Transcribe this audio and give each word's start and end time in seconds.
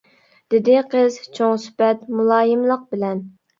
—دېدى 0.53 0.77
قىز 0.93 1.19
چوڭ 1.37 1.55
سۈپەت 1.67 2.03
مۇلايىملىق 2.17 2.91
بىلەن. 2.97 3.25